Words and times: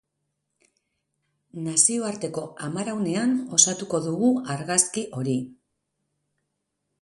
Nazioarteko 1.67 2.45
amaraunean 2.69 3.35
osatuko 3.59 4.01
dugu 4.07 4.33
argazki 4.55 5.05
hori. 5.19 5.37